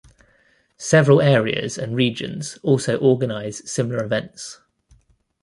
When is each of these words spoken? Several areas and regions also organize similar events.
Several 0.79 1.21
areas 1.21 1.77
and 1.77 1.95
regions 1.95 2.57
also 2.63 2.97
organize 2.97 3.69
similar 3.69 4.03
events. 4.03 4.59